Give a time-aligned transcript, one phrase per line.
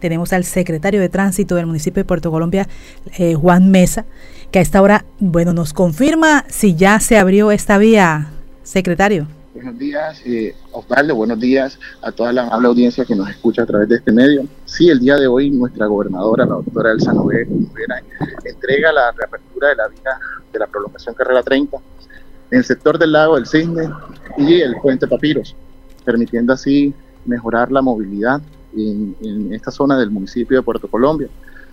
[0.00, 2.66] tenemos al secretario de Tránsito del municipio de Puerto Colombia,
[3.18, 4.06] eh, Juan Mesa,
[4.50, 8.32] que a esta hora, bueno, nos confirma si ya se abrió esta vía,
[8.64, 9.26] secretario.
[9.54, 13.66] Buenos días, eh, Osvaldo, buenos días a toda la amable audiencia que nos escucha a
[13.66, 14.44] través de este medio.
[14.64, 17.50] Sí, el día de hoy nuestra gobernadora, la doctora Elsa Noguera,
[18.44, 20.18] entrega la reapertura de la vía
[20.52, 21.76] de la prolongación Carrera 30
[22.50, 23.90] en el sector del lago del Cisne
[24.38, 25.54] y el puente Papiros,
[26.04, 26.94] permitiendo así
[27.24, 28.40] mejorar la movilidad
[28.76, 31.28] en, esta zona del municipio de Puerto Colombia,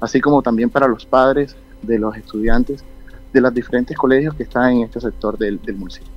[0.00, 2.84] así como también para los padres de los estudiantes
[3.32, 6.10] de los diferentes colegios que están en este sector del, municipio.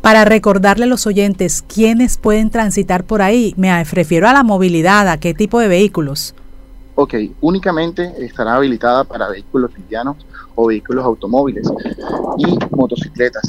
[0.00, 3.54] Para recordarle a los oyentes, ¿quiénes pueden transitar por ahí?
[3.56, 6.34] Me refiero a la movilidad, ¿a qué tipo de vehículos?
[6.94, 10.16] Ok, únicamente estará habilitada para vehículos livianos
[10.54, 11.68] o vehículos automóviles
[12.38, 13.42] y motocicletas.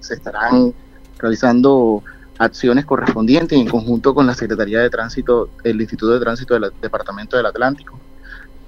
[0.00, 0.72] Se estarán
[1.18, 2.02] realizando
[2.38, 7.36] acciones correspondientes en conjunto con la Secretaría de Tránsito, el Instituto de Tránsito del Departamento
[7.36, 7.98] del Atlántico,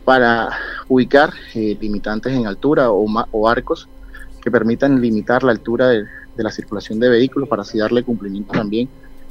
[0.05, 0.51] para
[0.89, 3.89] ubicar eh, limitantes en altura o, o, arcos
[4.41, 8.89] que permitan limitar la altura de, la circulación de vehículos para así darle cumplimiento también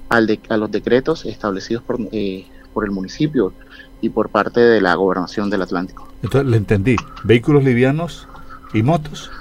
[0.10, 3.54] al de, a los decretos establecidos por, eh, por el municipio
[4.02, 6.08] y por parte de la gobernación del Atlántico.
[6.22, 8.28] Entonces, le entendí, vehículos livianos
[8.74, 9.32] y motos.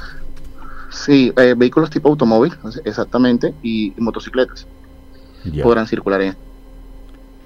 [0.91, 2.55] Sí, eh, vehículos tipo automóvil,
[2.85, 4.67] exactamente, y motocicletas
[5.63, 6.35] podrán circular en.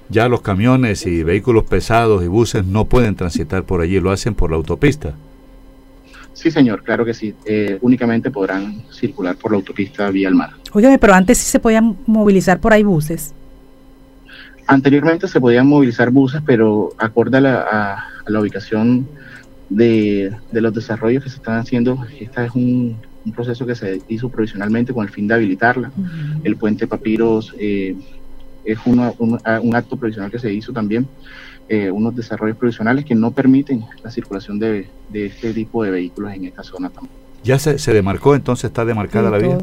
[0.09, 4.35] Ya los camiones y vehículos pesados y buses no pueden transitar por allí, lo hacen
[4.35, 5.13] por la autopista.
[6.33, 7.33] Sí, señor, claro que sí.
[7.45, 10.51] Eh, únicamente podrán circular por la autopista vía el mar.
[10.71, 13.33] Óigame, pero antes sí se podían movilizar por ahí buses.
[14.67, 19.07] Anteriormente se podían movilizar buses, pero acorde a la, a, la ubicación
[19.69, 24.01] de, de, los desarrollos que se están haciendo, este es un, un proceso que se
[24.07, 25.91] hizo provisionalmente con el fin de habilitarla.
[26.43, 27.95] El puente Papiros eh,
[28.65, 28.99] es un,
[29.75, 31.07] acto provisional que se hizo también,
[31.69, 36.45] eh, unos desarrollos provisionales que no permiten la circulación de, este tipo de vehículos en
[36.45, 37.15] esta zona también.
[37.43, 39.57] ¿Ya se, se demarcó entonces, está demarcada la vía?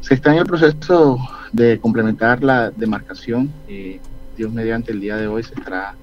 [0.00, 1.18] Se está en el proceso
[1.52, 3.50] de complementar la demarcación.
[3.68, 4.00] Eh,
[4.36, 5.94] Dios mediante el día de hoy se estará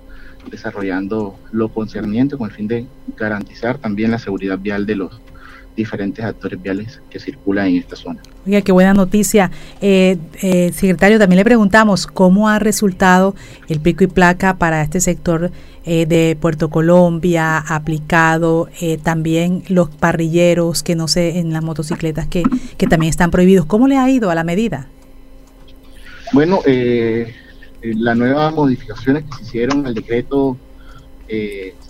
[0.50, 2.85] desarrollando lo concerniente con el fin de
[3.18, 5.22] garantizar también la seguridad vial de los
[5.75, 8.22] diferentes actores viales que circulan en esta zona.
[8.46, 9.52] Oiga, qué buena noticia.
[9.81, 13.36] Eh, eh, secretario, también le preguntamos cómo ha resultado
[13.68, 15.52] el pico y placa para este sector
[15.86, 18.69] eh, de Puerto Colombia, aplicado
[19.03, 22.44] también los parrilleros, que no sé, en las motocicletas que,
[22.78, 23.66] que también están prohibidos.
[23.66, 24.88] ¿Cómo le ha ido a la medida?
[26.34, 26.59] Bueno,
[27.81, 30.57] las nuevas modificaciones que se hicieron al decreto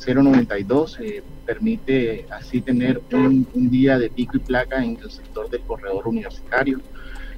[0.06, 1.00] 092
[1.46, 6.80] permite así tener un, día de pico y placa en el sector del corredor universitario.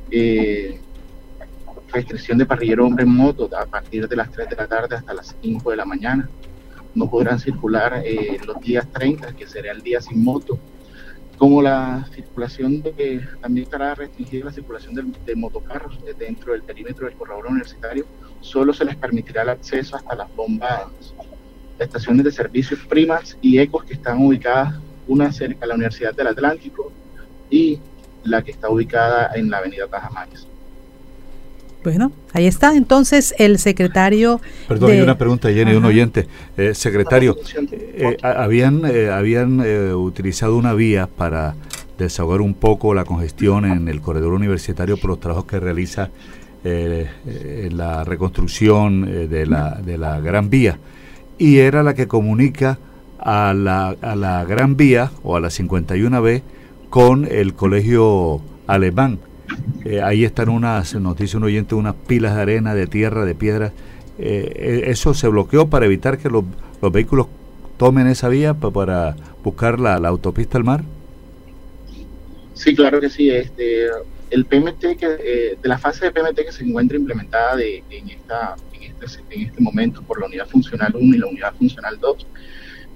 [0.10, 0.80] Eh,
[1.90, 5.14] restricción de parrillero hombre en moto a partir de las 3 de la tarde hasta
[5.14, 6.30] las 5 de la mañana.
[6.96, 10.58] No podrán circular eh, los días 30, que sería el día sin moto.
[11.38, 17.16] Como la circulación de, también estará restringida la circulación de motocarros dentro del perímetro del
[17.16, 18.08] corredor universitario,
[18.42, 20.88] solo se les permitirá el acceso hasta las bombas
[21.80, 24.76] estaciones de servicios primas y ecos que están ubicadas,
[25.08, 26.92] una cerca a la Universidad del Atlántico
[27.50, 27.80] y
[28.24, 30.48] la que está ubicada en la avenida Tajamares.
[31.84, 34.42] Bueno, ahí está entonces el secretario.
[34.68, 36.28] Perdón, hay una pregunta, Jenny, de un oyente.
[36.58, 37.38] Eh, secretario,
[37.72, 39.62] eh, habían, eh, habían
[39.96, 41.56] utilizado una vía para
[41.98, 46.10] desahogar un poco la congestión en el corredor universitario por los trabajos que realiza
[46.64, 50.78] la reconstrucción de, la, de la gran vía
[51.38, 52.80] y era la que comunica
[53.20, 56.42] a la, a la Gran Vía o a la 51B
[56.90, 59.20] con el colegio alemán.
[59.86, 63.36] Eh, ahí están unas, nos dice un oyente, unas pilas de arena, de tierra, de
[63.36, 63.72] piedra.
[64.20, 66.44] Eh, eh, eso se bloqueó para evitar que los,
[66.82, 67.28] los vehículos
[67.78, 70.84] tomen esa vía para buscar la, la, autopista al mar.
[72.54, 73.30] Sí, claro que sí.
[73.30, 73.86] Este,
[74.32, 75.08] el PMT, que,
[75.62, 78.56] de la fase de PMT que se encuentra implementada de, en esta
[79.30, 82.28] en este momento por la unidad funcional 1 y la unidad funcional 2,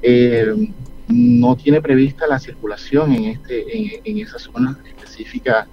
[0.04, 0.74] eh,
[1.08, 5.68] no tiene prevista la circulación en, este, en, esa zona específica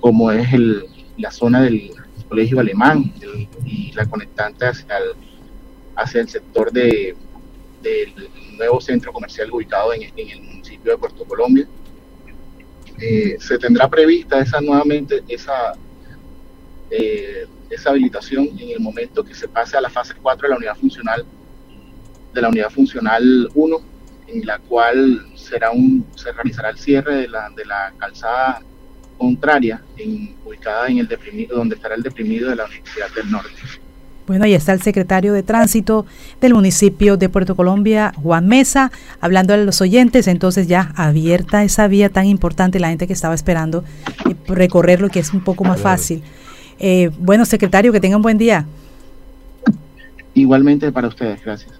[0.00, 0.84] como es el,
[1.16, 1.92] la zona del
[2.28, 3.12] colegio alemán
[3.64, 5.04] y la conectante hacia el,
[5.96, 7.16] hacia el sector de,
[7.82, 8.12] del
[8.56, 11.66] nuevo centro comercial ubicado en, el municipio de Puerto Colombia.
[13.00, 15.74] Eh, se tendrá prevista esa nuevamente esa
[16.90, 20.56] eh, esa habilitación en el momento que se pase a la fase 4 de la
[20.56, 21.24] unidad funcional,
[22.32, 23.76] de la unidad funcional 1,
[24.28, 28.62] en la cual será un, se realizará el cierre de la, de la calzada
[29.16, 33.52] contraria, en, ubicada en el deprimido, donde estará el deprimido de la Universidad del Norte.
[34.28, 36.04] Bueno, ahí está el secretario de Tránsito
[36.42, 40.28] del municipio de Puerto Colombia, Juan Mesa, hablando a los oyentes.
[40.28, 43.84] Entonces, ya abierta esa vía tan importante, la gente que estaba esperando
[44.28, 46.22] eh, recorrerlo, que es un poco más fácil.
[46.78, 48.66] Eh, bueno, secretario, que tenga un buen día.
[50.34, 51.72] Igualmente para ustedes, gracias.